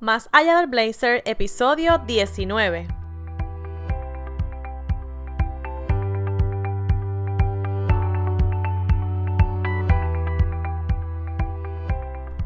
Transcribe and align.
Más 0.00 0.30
allá 0.32 0.56
del 0.56 0.66
blazer, 0.66 1.22
episodio 1.26 1.98
19. 1.98 2.88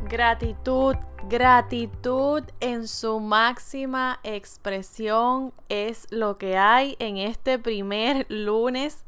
Gratitud, 0.09 0.97
gratitud 1.29 2.43
en 2.59 2.89
su 2.89 3.21
máxima 3.21 4.19
expresión 4.25 5.53
es 5.69 6.09
lo 6.11 6.35
que 6.35 6.57
hay 6.57 6.97
en 6.99 7.19
este 7.19 7.61
primer 7.61 8.27
lunes 8.29 9.05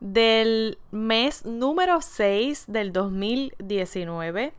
del 0.00 0.78
mes 0.90 1.44
número 1.44 2.00
6 2.00 2.64
del 2.66 2.92
2019. 2.92 4.52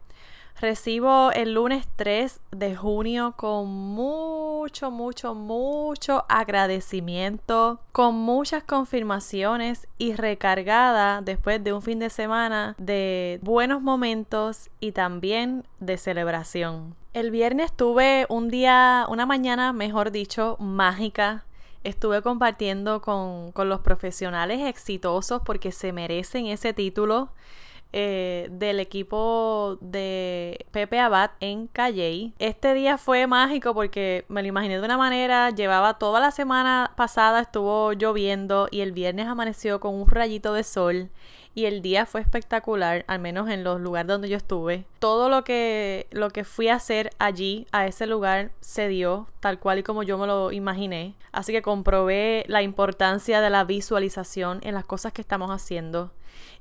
Recibo 0.60 1.32
el 1.32 1.54
lunes 1.54 1.86
3 1.98 2.40
de 2.52 2.76
junio 2.78 3.34
con 3.36 3.68
mucho, 3.68 4.90
mucho, 4.90 5.36
mucho 5.36 6.24
agradecimiento, 6.30 7.82
con 7.92 8.16
muchas 8.16 8.64
confirmaciones 8.64 9.86
y 9.98 10.14
recargada 10.14 11.22
después 11.22 11.62
de 11.62 11.74
un 11.74 11.82
fin 11.82 12.00
de 12.00 12.10
semana 12.10 12.74
de 12.78 13.40
buenos 13.42 13.82
momentos 13.82 14.70
y 14.80 14.94
también 14.94 15.66
de 15.82 15.98
celebración. 15.98 16.96
El 17.14 17.32
viernes 17.32 17.74
tuve 17.74 18.26
un 18.30 18.50
día, 18.50 19.06
una 19.10 19.26
mañana, 19.26 19.74
mejor 19.74 20.12
dicho, 20.12 20.56
mágica 20.60 21.44
estuve 21.84 22.22
compartiendo 22.22 23.02
con, 23.02 23.52
con, 23.52 23.70
los 23.70 23.82
profesionales 23.82 24.62
exitosos 24.62 25.42
porque 25.46 25.72
se 25.72 25.94
merecen 25.94 26.48
ese 26.48 26.74
título. 26.74 27.30
Eh, 27.98 28.50
del 28.52 28.82
equipo 28.82 29.78
de 29.80 30.66
Pepe 30.72 31.00
Abad 31.00 31.32
en 31.40 31.68
Calley. 31.68 32.34
Este 32.40 32.74
día 32.74 32.98
fue 32.98 33.26
mágico 33.26 33.74
porque 33.74 34.26
me 34.28 34.42
lo 34.42 34.50
imaginé 34.50 34.80
de 34.80 34.86
una 34.86 34.98
manera, 34.98 35.50
llevaba 35.52 35.98
toda 35.98 36.20
la 36.20 36.32
semana 36.32 36.92
pasada, 36.98 37.40
estuvo 37.40 37.94
lloviendo 37.94 38.68
y 38.70 38.82
el 38.82 38.92
viernes 38.92 39.28
amaneció 39.28 39.80
con 39.80 39.96
un 39.96 40.10
rayito 40.10 40.52
de 40.52 40.66
sol 40.66 41.10
y 41.56 41.66
el 41.66 41.82
día 41.82 42.06
fue 42.06 42.20
espectacular, 42.20 43.06
al 43.08 43.20
menos 43.20 43.50
en 43.50 43.64
los 43.64 43.80
lugares 43.80 44.08
donde 44.10 44.28
yo 44.28 44.36
estuve. 44.36 44.84
Todo 45.00 45.30
lo 45.30 45.46
que, 45.46 46.08
lo 46.12 46.30
que 46.30 46.44
fui 46.44 46.68
a 46.68 46.76
hacer 46.76 47.12
allí, 47.18 47.66
a 47.72 47.88
ese 47.88 48.06
lugar, 48.06 48.52
se 48.60 48.90
dio 48.90 49.28
tal 49.40 49.58
cual 49.58 49.80
y 49.80 49.84
como 49.84 50.04
yo 50.04 50.18
me 50.18 50.28
lo 50.28 50.52
imaginé. 50.52 51.16
Así 51.32 51.54
que 51.54 51.62
comprobé 51.62 52.44
la 52.48 52.62
importancia 52.62 53.40
de 53.40 53.50
la 53.50 53.64
visualización 53.64 54.60
en 54.64 54.76
las 54.76 54.84
cosas 54.84 55.14
que 55.14 55.22
estamos 55.22 55.50
haciendo. 55.50 56.12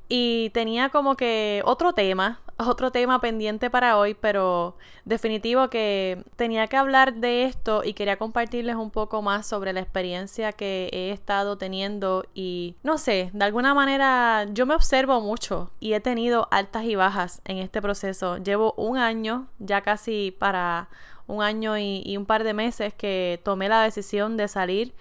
Y 0.09 0.50
tenía 0.50 0.91
como 0.91 1.17
que 1.17 1.62
otro 1.65 1.92
tema, 1.92 2.41
otro 2.58 2.91
tema 2.91 3.20
pendiente 3.20 3.70
para 3.70 3.98
hoy, 3.98 4.14
pero 4.14 4.77
definitivo 5.05 5.69
que 5.69 6.24
tenía 6.36 6.66
que 6.66 6.77
hablar 6.77 7.14
de 7.14 7.44
esto 7.44 7.83
y 7.84 7.94
quería 7.94 8.16
compartirles 8.16 8.77
un 8.77 8.91
poco 8.91 9.22
más 9.22 9.47
sobre 9.47 9.72
la 9.72 9.80
experiencia 9.80 10.52
que 10.52 10.88
he 10.92 11.10
estado 11.10 11.58
teniendo 11.58 12.25
y 12.34 12.77
no 12.82 12.98
sé, 12.98 13.30
de 13.32 13.44
alguna 13.44 13.75
manera 13.75 14.47
yo 14.52 14.66
me 14.66 14.75
observo 14.75 15.20
mucho 15.20 15.70
y 15.80 15.94
he 15.94 16.00
tenido 16.00 16.48
altas 16.50 16.84
y 16.84 16.94
bajas 16.94 17.42
en 17.44 17.58
este 17.58 17.82
proceso. 17.82 18.38
Llevo 18.38 18.75
un 18.77 18.98
año, 18.98 19.48
ya 19.58 19.80
casi 19.82 20.34
para 20.38 20.88
un 21.27 21.42
año 21.42 21.78
y, 21.78 22.02
y 22.05 22.16
un 22.16 22.27
par 22.27 22.44
de 22.44 22.55
meses 22.55 22.94
que 22.94 23.41
tomé 23.44 23.69
la 23.69 23.82
decisión 23.82 24.36
de 24.36 24.48
salir 24.48 24.94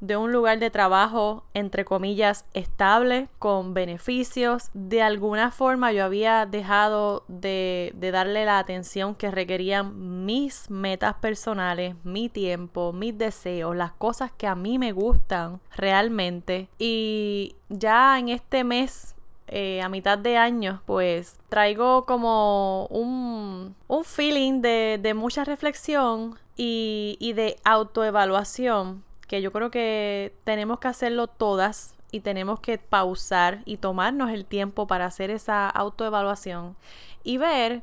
de 0.00 0.16
un 0.16 0.32
lugar 0.32 0.58
de 0.58 0.70
trabajo, 0.70 1.44
entre 1.54 1.84
comillas, 1.84 2.46
estable, 2.54 3.28
con 3.38 3.74
beneficios. 3.74 4.70
De 4.74 5.02
alguna 5.02 5.50
forma 5.50 5.92
yo 5.92 6.04
había 6.04 6.46
dejado 6.46 7.24
de, 7.28 7.92
darle 8.12 8.44
la 8.44 8.58
atención 8.58 9.14
que 9.14 9.30
requerían 9.30 10.24
mis 10.24 10.70
metas 10.70 11.14
personales, 11.14 11.96
mi 12.04 12.28
tiempo, 12.28 12.92
mis 12.92 13.16
deseos, 13.16 13.76
las 13.76 13.92
cosas 13.92 14.30
que 14.32 14.46
a 14.46 14.54
mí 14.54 14.78
me 14.78 14.92
gustan 14.92 15.60
realmente. 15.76 16.68
Y 16.78 17.56
ya 17.68 18.18
en 18.18 18.28
este 18.28 18.64
mes 18.64 19.14
eh, 19.48 19.80
a 19.82 19.88
mitad 19.88 20.18
de 20.18 20.36
año, 20.36 20.82
pues 20.86 21.38
traigo 21.48 22.04
como 22.04 22.86
un, 22.86 23.74
un 23.88 24.04
feeling 24.04 24.60
de, 24.60 24.98
de, 25.02 25.14
mucha 25.14 25.42
reflexión 25.44 26.38
y, 26.54 27.16
y 27.18 27.32
de 27.32 27.56
autoevaluación 27.64 29.07
que 29.28 29.42
yo 29.42 29.52
creo 29.52 29.70
que 29.70 30.34
tenemos 30.42 30.80
que 30.80 30.88
hacerlo 30.88 31.28
todas 31.28 31.94
y 32.10 32.20
tenemos 32.20 32.60
que 32.60 32.78
pausar 32.78 33.60
y 33.66 33.76
tomarnos 33.76 34.30
el 34.30 34.44
tiempo 34.44 34.86
para 34.86 35.04
hacer 35.04 35.30
esa 35.30 35.68
autoevaluación 35.68 36.76
y 37.22 37.36
ver 37.36 37.82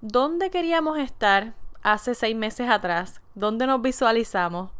dónde 0.00 0.50
queríamos 0.50 0.98
estar 0.98 1.52
hace 1.82 2.14
seis 2.14 2.34
meses 2.34 2.68
atrás, 2.70 3.20
dónde 3.34 3.66
nos 3.66 3.82
visualizamos 3.82 4.70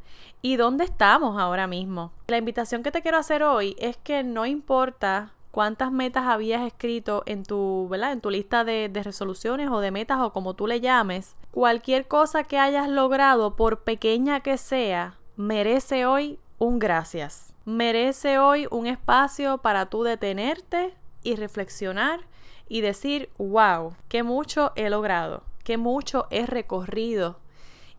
y 0.41 0.57
dónde 0.57 0.85
estamos 0.85 1.39
ahora 1.39 1.67
mismo. 1.67 2.13
La 2.29 2.39
invitación 2.39 2.83
que 2.83 2.91
te 2.91 3.03
quiero 3.03 3.19
hacer 3.19 3.43
hoy 3.43 3.77
es 3.79 3.97
que 3.99 4.23
no 4.23 4.47
importa 4.47 5.33
cuántas 5.51 5.93
metas 5.93 6.25
habías 6.25 6.67
escrito 6.67 7.23
en 7.27 7.43
tu, 7.43 7.89
¿verdad? 7.91 8.13
En 8.13 8.21
tu 8.21 8.31
lista 8.31 8.65
de, 8.65 8.89
de, 8.89 9.03
resoluciones 9.03 9.71
o 9.71 9.81
de 9.81 9.91
metas 9.91 10.21
o 10.21 10.33
como 10.33 10.55
tú 10.55 10.67
le 10.67 10.81
llames, 10.81 11.37
cualquier 11.51 12.07
cosa 12.07 12.45
que 12.45 12.59
hayas 12.59 12.89
logrado, 12.89 13.57
por 13.57 13.81
pequeña 13.81 14.41
que 14.41 14.57
sea, 14.57 15.19
merece 15.39 16.05
hoy 16.05 16.41
un 16.59 16.81
gracias. 16.81 17.55
Merece 17.65 18.41
hoy 18.41 18.67
un 18.73 18.89
espacio 18.89 19.59
para 19.59 19.87
tú 19.87 20.03
detenerte 20.03 20.95
y 21.23 21.37
reflexionar 21.37 22.21
y 22.69 22.81
decir, 22.81 23.31
wow, 23.39 23.95
qué 24.09 24.25
mucho 24.25 24.73
he 24.75 24.91
logrado, 24.91 25.45
qué 25.63 25.79
mucho 25.79 26.27
he 26.31 26.45
recorrido. 26.45 27.39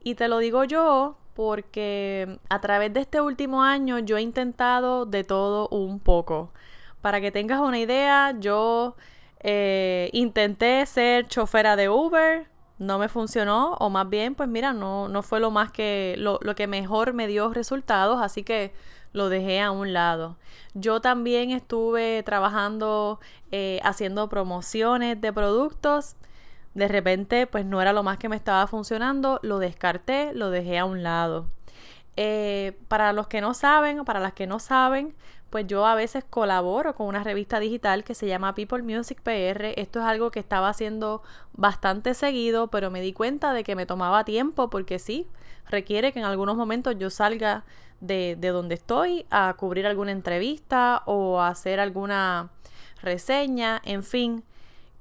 Y 0.03 0.15
te 0.15 0.27
lo 0.27 0.39
digo 0.39 0.65
yo 0.65 1.15
porque 1.33 2.39
a 2.49 2.59
través 2.59 2.93
de 2.93 2.99
este 2.99 3.21
último 3.21 3.63
año 3.63 3.99
yo 3.99 4.17
he 4.17 4.21
intentado 4.21 5.05
de 5.05 5.23
todo 5.23 5.69
un 5.69 6.01
poco. 6.01 6.51
Para 6.99 7.21
que 7.21 7.31
tengas 7.31 7.61
una 7.61 7.79
idea, 7.79 8.35
yo 8.37 8.97
eh, 9.39 10.09
intenté 10.11 10.85
ser 10.85 11.27
chofera 11.27 11.77
de 11.77 11.87
Uber, 11.87 12.49
no 12.79 12.97
me 12.97 13.09
funcionó 13.09 13.75
o 13.75 13.89
más 13.89 14.09
bien 14.09 14.35
pues 14.35 14.49
mira 14.49 14.73
no, 14.73 15.09
no 15.09 15.21
fue 15.21 15.39
lo 15.39 15.51
más 15.51 15.71
que 15.71 16.15
lo, 16.17 16.39
lo, 16.41 16.55
que 16.55 16.65
mejor 16.65 17.13
me 17.13 17.27
dio 17.27 17.53
resultados 17.53 18.21
así 18.21 18.43
que 18.43 18.73
lo 19.11 19.29
dejé 19.29 19.59
a 19.59 19.71
un 19.71 19.93
lado. 19.93 20.37
Yo 20.75 21.01
también 21.01 21.51
estuve 21.51 22.21
trabajando 22.23 23.19
eh, 23.51 23.79
haciendo 23.83 24.29
promociones 24.29 25.19
de 25.19 25.33
productos. 25.33 26.15
De 26.75 26.87
repente 26.87 27.47
pues 27.47 27.65
no 27.65 27.81
era 27.81 27.91
lo 27.91 28.03
más 28.03 28.17
que 28.17 28.29
me 28.29 28.35
estaba 28.35 28.67
funcionando 28.67 29.39
lo 29.41 29.59
descarté 29.59 30.33
lo 30.33 30.51
dejé 30.51 30.77
a 30.77 30.85
un 30.85 31.03
lado 31.03 31.47
eh, 32.21 32.77
para 32.89 33.13
los 33.13 33.27
que 33.27 33.39
no 33.39 33.53
saben 33.53 34.01
o 34.01 34.03
para 34.03 34.19
las 34.19 34.33
que 34.33 34.45
no 34.45 34.59
saben 34.59 35.15
pues 35.49 35.67
yo 35.67 35.85
a 35.85 35.95
veces 35.95 36.25
colaboro 36.29 36.93
con 36.93 37.07
una 37.07 37.23
revista 37.23 37.61
digital 37.61 38.03
que 38.03 38.13
se 38.13 38.27
llama 38.27 38.55
People 38.55 38.83
Music 38.83 39.21
PR. 39.21 39.73
Esto 39.77 39.99
es 39.99 40.05
algo 40.05 40.29
que 40.29 40.41
estaba 40.41 40.67
haciendo 40.67 41.23
bastante 41.53 42.13
seguido, 42.13 42.67
pero 42.67 42.91
me 42.91 42.99
di 42.99 43.13
cuenta 43.13 43.53
de 43.53 43.63
que 43.63 43.77
me 43.77 43.85
tomaba 43.85 44.25
tiempo 44.25 44.69
porque 44.69 44.99
sí, 44.99 45.27
requiere 45.69 46.11
que 46.11 46.19
en 46.19 46.25
algunos 46.25 46.57
momentos 46.57 46.97
yo 46.99 47.09
salga 47.09 47.63
de, 48.01 48.35
de 48.37 48.49
donde 48.49 48.75
estoy 48.75 49.25
a 49.29 49.55
cubrir 49.57 49.87
alguna 49.87 50.11
entrevista 50.11 51.03
o 51.05 51.39
a 51.39 51.47
hacer 51.47 51.79
alguna 51.79 52.49
reseña, 53.01 53.81
en 53.85 54.03
fin 54.03 54.43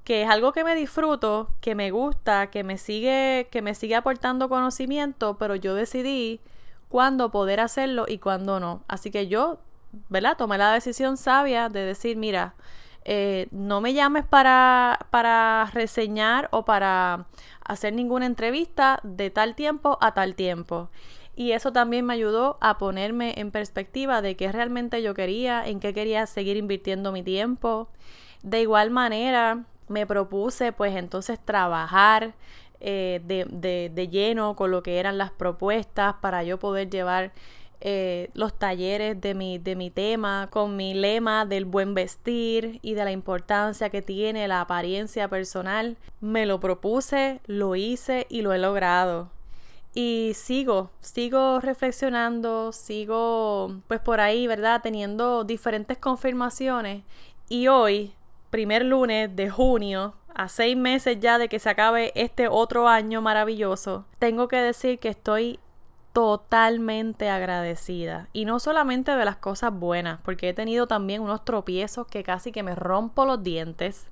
que 0.05 0.23
es 0.23 0.31
algo 0.31 0.53
que 0.53 0.63
me 0.63 0.77
disfruto, 0.77 1.51
que 1.61 1.75
me 1.75 1.91
gusta, 1.91 2.49
que 2.49 2.63
me 2.63 2.79
sigue, 2.79 3.49
que 3.51 3.61
me 3.61 3.75
sigue 3.75 3.97
aportando 3.97 4.49
conocimiento, 4.49 5.37
pero 5.37 5.57
yo 5.57 5.75
decidí 5.75 6.41
cuándo 6.89 7.31
poder 7.31 7.61
hacerlo 7.61 8.07
y 8.09 8.19
cuándo 8.19 8.61
no. 8.61 8.83
Así 8.89 9.11
que 9.11 9.29
yo 9.29 9.59
¿verdad? 10.09 10.37
Tomé 10.37 10.59
la 10.59 10.73
decisión 10.73 11.17
sabia 11.17 11.69
de 11.69 11.85
decir, 11.85 12.17
mira, 12.17 12.55
eh, 13.05 13.49
no 13.51 13.81
me 13.81 13.95
llames 13.95 14.25
para, 14.27 14.99
para 15.11 15.71
reseñar 15.73 16.49
o 16.53 16.65
para 16.65 17.27
hacer 17.65 17.93
ninguna 17.93 18.27
entrevista 18.27 19.01
de 19.03 19.31
tal 19.31 19.55
tiempo 19.55 19.99
a 20.01 20.13
tal 20.15 20.35
tiempo. 20.35 20.91
Y 21.35 21.53
eso 21.53 21.73
también 21.73 22.05
me 22.05 22.15
ayudó 22.15 22.59
a 22.61 22.79
ponerme 22.79 23.35
en 23.39 23.53
perspectiva 23.53 24.21
de 24.23 24.37
qué 24.37 24.51
realmente 24.51 25.03
yo 25.03 25.15
quería, 25.15 25.67
en 25.67 25.79
qué 25.79 25.95
quería 25.95 26.27
seguir 26.27 26.57
invirtiendo 26.57 27.13
mi 27.13 27.23
tiempo. 27.23 27.89
De 28.43 28.61
igual 28.61 28.91
manera, 28.91 29.65
me 29.89 30.05
propuse 30.05 30.73
pues 30.73 30.97
entonces 30.97 31.39
trabajar 31.43 32.35
eh, 32.81 33.21
de, 33.25 33.47
de, 33.51 33.91
de 33.93 34.09
lleno 34.09 34.57
con 34.57 34.71
lo 34.71 34.83
que 34.83 34.99
eran 34.99 35.19
las 35.19 35.31
propuestas 35.31 36.15
para 36.21 36.43
yo 36.45 36.59
poder 36.59 36.91
llevar 36.91 37.33
eh, 37.81 38.31
los 38.35 38.59
talleres 38.59 39.21
de 39.21 39.35
mi, 39.35 39.59
de 39.59 39.77
mi 39.77 39.91
tema, 39.91 40.49
con 40.51 40.75
mi 40.77 40.95
lema 40.95 41.47
del 41.47 41.65
buen 41.65 41.95
vestir 41.95 42.81
y 42.83 42.95
de 42.95 43.05
la 43.05 43.13
importancia 43.13 43.89
que 43.91 44.03
tiene 44.03 44.49
la 44.49 44.61
apariencia 44.61 45.29
personal. 45.29 45.97
Me 46.21 46.45
lo 46.45 46.59
propuse, 46.59 47.41
lo 47.47 47.77
hice 47.77 48.27
y 48.29 48.43
lo 48.43 48.53
he 48.53 48.59
logrado. 48.59 49.31
Y 49.95 50.33
sigo, 50.35 50.91
sigo 51.01 51.61
reflexionando, 51.61 52.73
sigo 52.73 53.81
pues 53.87 54.01
por 54.01 54.21
ahí, 54.21 54.47
¿verdad? 54.47 54.81
Teniendo 54.83 55.45
diferentes 55.45 55.99
confirmaciones. 55.99 57.05
Y 57.49 57.69
hoy, 57.69 58.13
primer 58.51 58.85
lunes 58.85 59.35
de 59.35 59.51
junio, 59.51 60.15
a 60.39 60.49
seis 60.49 60.77
meses 60.77 61.19
ya 61.21 61.37
de 61.37 61.49
que 61.49 61.59
se 61.59 61.69
acabe 61.69 62.13
este 62.15 62.47
otro 62.47 62.87
año 62.89 63.21
maravilloso, 63.21 64.07
tengo 64.21 64.47
que 64.47 64.57
decir 64.57 65.01
que 65.01 65.09
estoy 65.09 65.59
totalmente 66.13 67.29
agradecida. 67.29 68.29
Y 68.33 68.45
no 68.45 68.61
solamente 68.61 69.11
de 69.17 69.25
las 69.25 69.37
cosas 69.37 69.73
buenas, 69.73 70.21
porque 70.25 70.51
he 70.51 70.55
tenido 70.55 70.87
también 70.87 71.23
unos 71.23 71.45
tropiezos 71.45 72.07
que 72.07 72.23
casi 72.23 72.53
que 72.53 72.63
me 72.63 72.77
rompo 72.77 73.27
los 73.27 73.43
dientes. 73.43 74.07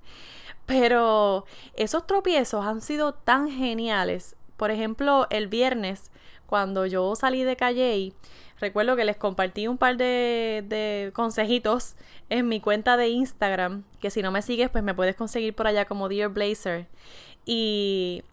Pero 0.66 1.44
esos 1.74 2.08
tropiezos 2.08 2.66
han 2.66 2.80
sido 2.80 3.14
tan 3.14 3.48
geniales. 3.48 4.34
Por 4.56 4.72
ejemplo, 4.72 5.28
el 5.30 5.46
viernes, 5.46 6.10
cuando 6.46 6.86
yo 6.86 7.14
salí 7.14 7.44
de 7.44 7.54
Calle, 7.54 8.12
recuerdo 8.60 8.96
que 8.96 9.04
les 9.04 9.16
compartí 9.16 9.68
un 9.68 9.78
par 9.78 9.96
de, 9.96 11.10
consejitos 11.14 11.96
en 12.28 12.48
mi 12.48 12.60
cuenta 12.60 12.96
de 12.96 13.08
Instagram, 13.08 13.84
que 14.00 14.10
si 14.10 14.22
no 14.22 14.30
me 14.30 14.42
sigues, 14.42 14.70
pues 14.70 14.82
me 14.82 14.94
puedes 14.94 15.16
conseguir 15.16 15.54
por 15.54 15.66
allá 15.66 15.84
como 15.84 16.08
Dear 16.08 16.30
Blazer. 16.30 16.86
Y 17.44 18.24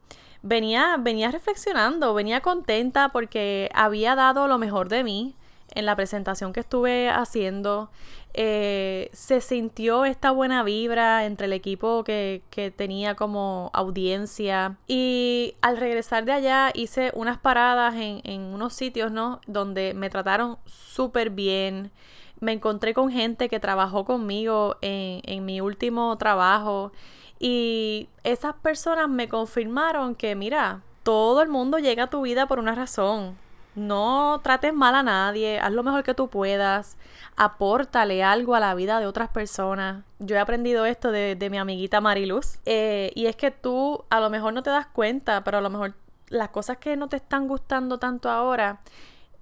venía, 0.42 0.98
venía 1.00 1.32
reflexionando, 1.32 2.14
venía 2.14 2.42
contenta 2.42 3.10
porque 3.10 3.70
había 3.74 4.16
dado 4.16 4.48
lo 4.48 4.58
mejor 4.58 4.90
de 4.90 5.04
mí 5.04 5.36
en 5.72 5.86
la 5.86 5.96
presentación 5.96 6.54
que 6.54 6.62
estuve 6.62 7.10
haciendo. 7.10 7.90
Eh, 8.36 9.10
se 9.14 9.42
sintió 9.42 10.06
esta 10.06 10.32
buena 10.32 10.64
vibra 10.64 11.26
entre 11.26 11.46
el 11.46 11.54
equipo 11.54 12.04
que, 12.04 12.42
que, 12.50 12.72
tenía 12.72 13.16
como 13.16 13.70
audiencia. 13.74 14.78
Y 14.88 15.56
al 15.62 15.78
regresar 15.78 16.26
de 16.26 16.34
allá 16.34 16.72
hice 16.74 17.12
unas 17.14 17.38
paradas 17.38 17.96
en, 17.96 18.22
en 18.24 18.42
unos 18.42 18.74
sitios, 18.74 19.12
¿no? 19.12 19.40
Donde 19.46 19.94
me 19.94 20.10
trataron 20.10 20.58
súper 20.66 21.30
bien. 21.30 21.92
Me 22.40 22.54
encontré 22.54 22.94
con 22.94 23.12
gente 23.12 23.50
que 23.50 23.60
trabajó 23.60 24.04
conmigo 24.06 24.78
en, 24.82 25.22
en 25.24 25.46
mi 25.46 25.62
último 25.62 26.18
trabajo. 26.18 26.92
Y 27.40 28.10
esas 28.24 28.56
personas 28.56 29.10
me 29.10 29.30
confirmaron 29.30 30.16
que, 30.16 30.36
mira, 30.36 30.82
todo 31.04 31.42
el 31.42 31.50
mundo 31.50 31.78
llega 31.78 32.06
a 32.06 32.10
tu 32.10 32.22
vida 32.22 32.48
por 32.48 32.60
una 32.60 32.74
razón. 32.74 33.38
No 33.76 34.40
trates 34.44 34.74
mal 34.74 34.94
a 34.96 35.04
nadie, 35.04 35.60
haz 35.60 35.72
lo 35.72 35.84
mejor 35.84 36.04
que 36.04 36.14
tú 36.14 36.30
puedas, 36.30 36.98
apórtale 37.36 38.24
algo 38.24 38.54
a 38.56 38.60
la 38.60 38.76
vida 38.76 39.00
de 39.00 39.08
otras 39.08 39.30
personas. 39.30 40.04
Yo 40.20 40.36
he 40.36 40.40
aprendido 40.40 40.86
esto 40.86 41.12
de, 41.12 41.48
mi 41.50 41.58
amiguita 41.58 42.00
Mariluz. 42.00 42.60
Eh, 42.66 43.12
y 43.16 43.26
es 43.26 43.36
que 43.36 43.52
tú 43.52 44.06
a 44.10 44.20
lo 44.20 44.30
mejor 44.30 44.54
no 44.54 44.62
te 44.62 44.70
das 44.70 44.88
cuenta, 44.88 45.44
pero 45.44 45.58
a 45.58 45.62
lo 45.62 45.70
mejor 45.70 45.96
las 46.30 46.50
cosas 46.50 46.78
que 46.78 46.96
no 46.98 47.10
te 47.10 47.18
están 47.18 47.48
gustando 47.48 47.98
tanto 48.00 48.30
ahora 48.30 48.82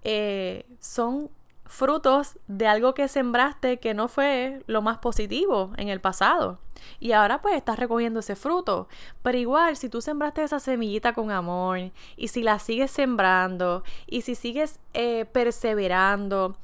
eh, 0.03 0.65
son 0.79 1.29
frutos 1.71 2.37
de 2.47 2.67
algo 2.67 2.93
que 2.93 3.07
sembraste 3.07 3.79
que 3.79 3.93
no 3.93 4.09
fue 4.09 4.61
lo 4.67 4.81
más 4.81 4.97
positivo 4.97 5.71
en 5.77 5.87
el 5.87 6.01
pasado. 6.01 6.59
Y 6.99 7.13
ahora 7.13 7.41
pues 7.41 7.55
estás 7.55 7.79
recogiendo 7.79 8.19
ese 8.19 8.35
fruto. 8.35 8.89
Pero 9.23 9.37
igual, 9.37 9.77
si 9.77 9.87
tú 9.87 10.01
sembraste 10.01 10.43
esa 10.43 10.59
semillita 10.59 11.13
con 11.13 11.31
amor 11.31 11.91
y 12.17 12.27
si 12.27 12.43
la 12.43 12.59
sigues 12.59 12.91
sembrando 12.91 13.83
y 14.05 14.21
si 14.21 14.35
sigues 14.35 14.79
eh, 14.93 15.25
perseverando, 15.31 16.57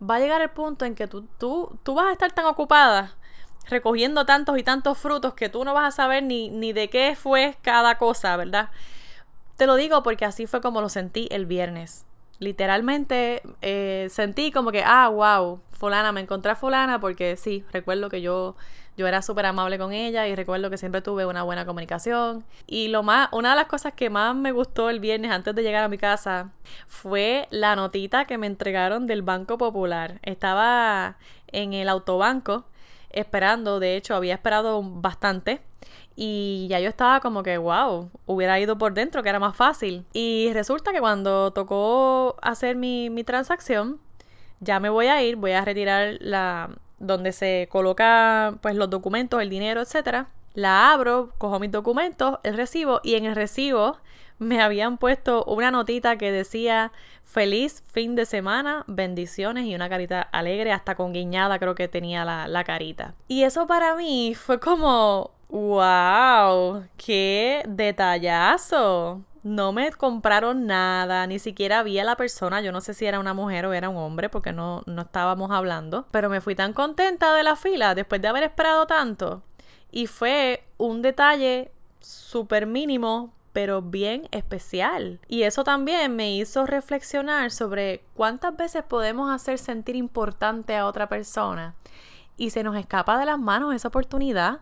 va 0.00 0.16
a 0.16 0.20
llegar 0.20 0.40
el 0.40 0.50
punto 0.50 0.84
en 0.84 0.94
que 0.94 1.08
tú, 1.08 1.26
tú, 1.38 1.76
tú 1.82 1.94
vas 1.94 2.06
a 2.06 2.12
estar 2.12 2.32
tan 2.32 2.46
ocupada 2.46 3.16
recogiendo 3.68 4.26
tantos 4.26 4.58
y 4.58 4.62
tantos 4.62 4.98
frutos 4.98 5.34
que 5.34 5.48
tú 5.48 5.64
no 5.64 5.74
vas 5.74 5.94
a 5.94 5.96
saber 5.96 6.22
ni, 6.22 6.50
ni 6.50 6.72
de 6.72 6.88
qué 6.88 7.16
fue 7.16 7.56
cada 7.62 7.98
cosa, 7.98 8.36
¿verdad? 8.36 8.70
Te 9.56 9.66
lo 9.66 9.76
digo 9.76 10.02
porque 10.02 10.24
así 10.24 10.46
fue 10.46 10.60
como 10.60 10.80
lo 10.80 10.88
sentí 10.88 11.28
el 11.30 11.46
viernes 11.46 12.06
literalmente 12.42 13.42
eh, 13.62 14.08
sentí 14.10 14.50
como 14.50 14.72
que, 14.72 14.82
ah, 14.84 15.08
wow, 15.08 15.60
fulana, 15.72 16.12
me 16.12 16.20
encontré 16.20 16.52
a 16.52 16.56
fulana 16.56 17.00
porque 17.00 17.36
sí, 17.36 17.64
recuerdo 17.72 18.10
que 18.10 18.20
yo, 18.20 18.56
yo 18.96 19.06
era 19.06 19.22
súper 19.22 19.46
amable 19.46 19.78
con 19.78 19.92
ella 19.92 20.26
y 20.26 20.34
recuerdo 20.34 20.68
que 20.68 20.76
siempre 20.76 21.02
tuve 21.02 21.24
una 21.24 21.44
buena 21.44 21.64
comunicación. 21.64 22.44
Y 22.66 22.88
lo 22.88 23.02
más, 23.04 23.28
una 23.32 23.50
de 23.50 23.56
las 23.56 23.66
cosas 23.66 23.94
que 23.94 24.10
más 24.10 24.34
me 24.34 24.50
gustó 24.52 24.90
el 24.90 24.98
viernes 24.98 25.30
antes 25.30 25.54
de 25.54 25.62
llegar 25.62 25.84
a 25.84 25.88
mi 25.88 25.98
casa 25.98 26.50
fue 26.88 27.46
la 27.50 27.76
notita 27.76 28.26
que 28.26 28.38
me 28.38 28.48
entregaron 28.48 29.06
del 29.06 29.22
Banco 29.22 29.56
Popular. 29.56 30.18
Estaba 30.22 31.16
en 31.46 31.74
el 31.74 31.88
autobanco 31.88 32.66
esperando, 33.10 33.78
de 33.78 33.96
hecho 33.96 34.16
había 34.16 34.34
esperado 34.34 34.82
bastante 34.82 35.60
y 36.16 36.66
ya 36.68 36.80
yo 36.80 36.88
estaba 36.88 37.20
como 37.20 37.42
que, 37.42 37.58
wow, 37.58 38.10
hubiera 38.26 38.58
ido 38.60 38.78
por 38.78 38.94
dentro, 38.94 39.22
que 39.22 39.28
era 39.28 39.38
más 39.38 39.56
fácil. 39.56 40.04
Y 40.12 40.50
resulta 40.52 40.92
que 40.92 41.00
cuando 41.00 41.52
tocó 41.52 42.36
hacer 42.42 42.76
mi, 42.76 43.10
mi 43.10 43.24
transacción, 43.24 43.98
ya 44.60 44.80
me 44.80 44.88
voy 44.88 45.06
a 45.06 45.22
ir, 45.22 45.36
voy 45.36 45.52
a 45.52 45.64
retirar 45.64 46.18
la 46.20 46.70
donde 47.02 47.32
se 47.32 47.68
coloca 47.70 48.58
pues 48.62 48.76
los 48.76 48.88
documentos, 48.88 49.42
el 49.42 49.50
dinero, 49.50 49.82
etcétera. 49.82 50.28
La 50.54 50.92
abro, 50.92 51.32
cojo 51.38 51.58
mis 51.58 51.70
documentos, 51.70 52.38
el 52.44 52.56
recibo 52.56 53.00
y 53.02 53.16
en 53.16 53.24
el 53.24 53.34
recibo 53.34 53.98
me 54.38 54.60
habían 54.60 54.98
puesto 54.98 55.44
una 55.44 55.70
notita 55.70 56.16
que 56.16 56.30
decía 56.30 56.92
feliz 57.22 57.82
fin 57.90 58.14
de 58.14 58.26
semana, 58.26 58.84
bendiciones 58.86 59.64
y 59.66 59.74
una 59.74 59.88
carita 59.88 60.22
alegre, 60.22 60.72
hasta 60.72 60.94
con 60.94 61.12
guiñada 61.12 61.58
creo 61.58 61.74
que 61.74 61.88
tenía 61.88 62.24
la, 62.24 62.48
la 62.48 62.64
carita. 62.64 63.14
Y 63.28 63.42
eso 63.44 63.66
para 63.66 63.96
mí 63.96 64.34
fue 64.34 64.60
como, 64.60 65.32
¡Wow! 65.52 66.86
¡Qué 66.96 67.62
detallazo! 67.68 69.20
No 69.42 69.72
me 69.72 69.92
compraron 69.92 70.66
nada, 70.66 71.26
ni 71.26 71.38
siquiera 71.38 71.82
vi 71.82 71.98
a 71.98 72.04
la 72.04 72.16
persona, 72.16 72.62
yo 72.62 72.72
no 72.72 72.80
sé 72.80 72.94
si 72.94 73.04
era 73.04 73.20
una 73.20 73.34
mujer 73.34 73.66
o 73.66 73.74
era 73.74 73.90
un 73.90 73.98
hombre 73.98 74.30
porque 74.30 74.54
no, 74.54 74.82
no 74.86 75.02
estábamos 75.02 75.50
hablando, 75.50 76.06
pero 76.10 76.30
me 76.30 76.40
fui 76.40 76.54
tan 76.54 76.72
contenta 76.72 77.34
de 77.34 77.42
la 77.42 77.56
fila 77.56 77.94
después 77.94 78.22
de 78.22 78.28
haber 78.28 78.44
esperado 78.44 78.86
tanto 78.86 79.42
y 79.90 80.06
fue 80.06 80.64
un 80.78 81.02
detalle 81.02 81.70
súper 82.00 82.66
mínimo 82.66 83.34
pero 83.52 83.82
bien 83.82 84.28
especial. 84.30 85.20
Y 85.28 85.42
eso 85.42 85.64
también 85.64 86.16
me 86.16 86.34
hizo 86.34 86.64
reflexionar 86.64 87.50
sobre 87.50 88.06
cuántas 88.14 88.56
veces 88.56 88.84
podemos 88.84 89.30
hacer 89.30 89.58
sentir 89.58 89.96
importante 89.96 90.74
a 90.78 90.86
otra 90.86 91.10
persona 91.10 91.74
y 92.38 92.48
se 92.48 92.62
nos 92.62 92.74
escapa 92.76 93.18
de 93.18 93.26
las 93.26 93.38
manos 93.38 93.74
esa 93.74 93.88
oportunidad 93.88 94.60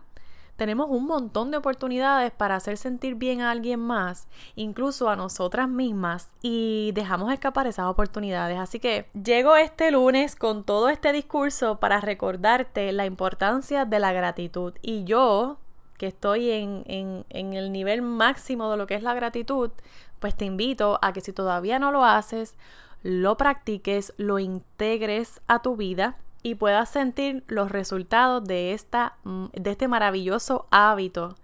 tenemos 0.55 0.89
un 0.89 1.05
montón 1.05 1.51
de 1.51 1.57
oportunidades 1.57 2.31
para 2.31 2.55
hacer 2.55 2.77
sentir 2.77 3.15
bien 3.15 3.41
a 3.41 3.51
alguien 3.51 3.79
más, 3.79 4.27
incluso 4.55 5.09
a 5.09 5.15
nosotras 5.15 5.67
mismas, 5.67 6.29
y 6.41 6.91
dejamos 6.93 7.33
escapar 7.33 7.67
esas 7.67 7.87
oportunidades. 7.87 8.59
Así 8.59 8.79
que 8.79 9.07
llego 9.13 9.55
este 9.55 9.91
lunes 9.91 10.35
con 10.35 10.63
todo 10.63 10.89
este 10.89 11.11
discurso 11.13 11.79
para 11.79 11.99
recordarte 11.99 12.91
la 12.91 13.05
importancia 13.05 13.85
de 13.85 13.99
la 13.99 14.13
gratitud. 14.13 14.73
Y 14.81 15.03
yo, 15.03 15.57
que 15.97 16.07
estoy 16.07 16.51
en, 16.51 17.25
el 17.29 17.71
nivel 17.71 18.01
máximo 18.01 18.69
de 18.69 18.77
lo 18.77 18.87
que 18.87 18.95
es 18.95 19.03
la 19.03 19.13
gratitud, 19.13 19.71
pues 20.19 20.35
te 20.35 20.45
invito 20.45 20.99
a 21.01 21.13
que 21.13 21.21
si 21.21 21.33
todavía 21.33 21.79
no 21.79 21.91
lo 21.91 22.05
haces, 22.05 22.55
lo 23.03 23.35
practiques, 23.37 24.13
lo 24.17 24.37
integres 24.37 25.41
a 25.47 25.61
tu 25.63 25.75
vida 25.75 26.17
y 26.43 26.55
puedas 26.55 26.89
sentir 26.89 27.43
los 27.47 27.71
resultados 27.71 28.43
de, 28.43 28.73
esta, 28.73 29.17
mm, 29.23 29.45
de 29.53 29.71
este 29.71 29.87
maravilloso 29.87 30.67
hábito 30.71 31.35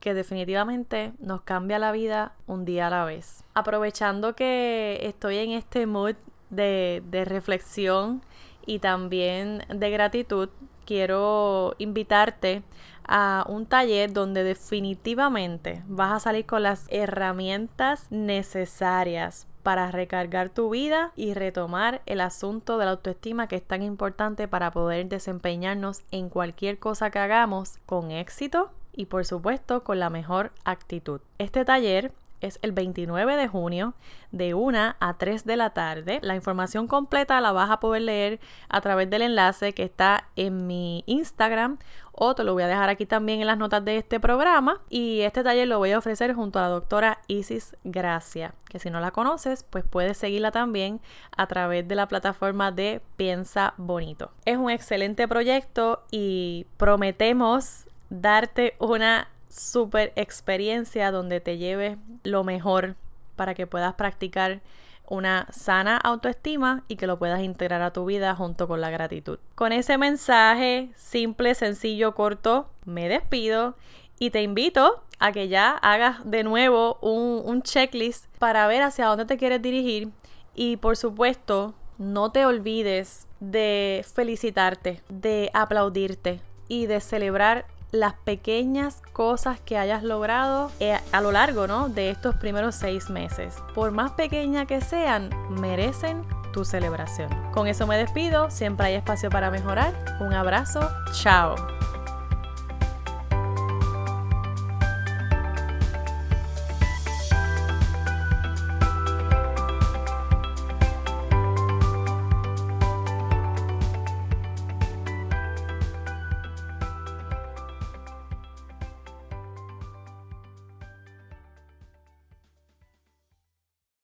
que 0.00 0.14
definitivamente 0.14 1.12
nos 1.20 1.42
cambia 1.42 1.78
la 1.78 1.92
vida 1.92 2.34
un 2.46 2.64
día 2.64 2.88
a 2.88 2.90
la 2.90 3.04
vez. 3.04 3.44
Aprovechando 3.54 4.34
que 4.34 4.98
estoy 5.02 5.38
en 5.38 5.52
este 5.52 5.86
mood 5.86 6.16
de, 6.50 7.02
de 7.06 7.24
reflexión 7.24 8.22
y 8.66 8.80
también 8.80 9.64
de 9.68 9.90
gratitud, 9.90 10.48
quiero 10.84 11.74
invitarte 11.78 12.62
a 13.04 13.44
un 13.48 13.66
taller 13.66 14.12
donde 14.12 14.44
definitivamente 14.44 15.82
vas 15.86 16.12
a 16.12 16.20
salir 16.20 16.46
con 16.46 16.62
las 16.62 16.86
herramientas 16.90 18.06
necesarias 18.10 19.46
para 19.62 19.90
recargar 19.90 20.48
tu 20.48 20.70
vida 20.70 21.12
y 21.16 21.34
retomar 21.34 22.02
el 22.06 22.20
asunto 22.20 22.78
de 22.78 22.84
la 22.84 22.92
autoestima 22.92 23.46
que 23.46 23.56
es 23.56 23.64
tan 23.64 23.82
importante 23.82 24.48
para 24.48 24.70
poder 24.70 25.08
desempeñarnos 25.08 26.02
en 26.10 26.28
cualquier 26.28 26.78
cosa 26.78 27.10
que 27.10 27.18
hagamos 27.18 27.78
con 27.86 28.10
éxito 28.10 28.70
y 28.92 29.06
por 29.06 29.24
supuesto 29.24 29.84
con 29.84 29.98
la 29.98 30.10
mejor 30.10 30.52
actitud. 30.64 31.20
Este 31.38 31.64
taller 31.64 32.12
es 32.42 32.58
el 32.62 32.72
29 32.72 33.36
de 33.36 33.48
junio 33.48 33.94
de 34.30 34.54
1 34.54 34.96
a 34.98 35.14
3 35.18 35.44
de 35.44 35.56
la 35.56 35.70
tarde. 35.70 36.18
La 36.22 36.34
información 36.34 36.86
completa 36.86 37.40
la 37.40 37.52
vas 37.52 37.70
a 37.70 37.80
poder 37.80 38.02
leer 38.02 38.40
a 38.68 38.80
través 38.80 39.08
del 39.08 39.22
enlace 39.22 39.72
que 39.72 39.84
está 39.84 40.28
en 40.36 40.66
mi 40.66 41.04
Instagram 41.06 41.78
o 42.12 42.34
te 42.34 42.44
lo 42.44 42.52
voy 42.52 42.62
a 42.62 42.68
dejar 42.68 42.90
aquí 42.90 43.06
también 43.06 43.40
en 43.40 43.46
las 43.46 43.58
notas 43.58 43.84
de 43.84 43.96
este 43.96 44.20
programa. 44.20 44.80
Y 44.88 45.20
este 45.22 45.42
taller 45.42 45.66
lo 45.66 45.78
voy 45.78 45.92
a 45.92 45.98
ofrecer 45.98 46.34
junto 46.34 46.58
a 46.58 46.62
la 46.62 46.68
doctora 46.68 47.18
Isis 47.26 47.76
Gracia, 47.84 48.54
que 48.68 48.78
si 48.78 48.90
no 48.90 49.00
la 49.00 49.10
conoces, 49.10 49.64
pues 49.64 49.84
puedes 49.88 50.18
seguirla 50.18 50.50
también 50.50 51.00
a 51.36 51.46
través 51.46 51.88
de 51.88 51.94
la 51.94 52.06
plataforma 52.08 52.70
de 52.70 53.00
Piensa 53.16 53.74
Bonito. 53.76 54.30
Es 54.44 54.56
un 54.56 54.70
excelente 54.70 55.26
proyecto 55.26 56.02
y 56.10 56.66
prometemos 56.76 57.86
darte 58.10 58.74
una 58.78 59.28
super 59.52 60.12
experiencia 60.16 61.10
donde 61.10 61.40
te 61.40 61.58
lleve 61.58 61.98
lo 62.22 62.42
mejor 62.42 62.96
para 63.36 63.54
que 63.54 63.66
puedas 63.66 63.94
practicar 63.94 64.60
una 65.08 65.46
sana 65.50 65.98
autoestima 65.98 66.84
y 66.88 66.96
que 66.96 67.06
lo 67.06 67.18
puedas 67.18 67.42
integrar 67.42 67.82
a 67.82 67.92
tu 67.92 68.06
vida 68.06 68.34
junto 68.34 68.66
con 68.66 68.80
la 68.80 68.90
gratitud. 68.90 69.38
Con 69.54 69.72
ese 69.72 69.98
mensaje 69.98 70.90
simple, 70.94 71.54
sencillo, 71.54 72.14
corto, 72.14 72.70
me 72.84 73.08
despido 73.08 73.76
Y 74.18 74.30
te 74.30 74.42
invito 74.42 75.02
a 75.18 75.32
que 75.32 75.48
ya 75.48 75.72
hagas 75.72 76.18
de 76.24 76.44
nuevo 76.44 76.98
un, 77.02 77.42
un 77.44 77.62
checklist 77.62 78.26
para 78.38 78.66
ver 78.66 78.82
hacia 78.82 79.06
dónde 79.06 79.26
te 79.26 79.36
quieres 79.36 79.60
dirigir. 79.60 80.10
Y 80.54 80.76
por 80.76 80.96
supuesto, 80.96 81.74
no 81.98 82.30
te 82.30 82.46
olvides 82.46 83.26
de 83.40 84.04
felicitarte, 84.14 85.02
de 85.08 85.50
aplaudirte 85.52 86.40
y 86.68 86.86
de 86.86 87.00
celebrar 87.00 87.66
las 87.92 88.14
pequeñas 88.14 89.02
cosas 89.12 89.60
que 89.60 89.76
hayas 89.76 90.02
logrado 90.02 90.72
eh, 90.80 90.98
a 91.12 91.20
lo 91.20 91.30
largo 91.30 91.66
¿no? 91.66 91.90
de 91.90 92.10
estos 92.10 92.34
primeros 92.36 92.74
seis 92.74 93.10
meses. 93.10 93.54
Por 93.74 93.92
más 93.92 94.12
pequeña 94.12 94.66
que 94.66 94.80
sean, 94.80 95.30
merecen 95.50 96.24
tu 96.52 96.64
celebración. 96.64 97.30
Con 97.52 97.66
eso 97.66 97.86
me 97.86 97.96
despido, 97.96 98.50
siempre 98.50 98.86
hay 98.86 98.94
espacio 98.94 99.30
para 99.30 99.50
mejorar. 99.50 99.92
Un 100.20 100.32
abrazo, 100.32 100.80
chao. 101.12 101.54